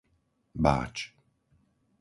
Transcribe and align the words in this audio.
Báč 0.63 0.95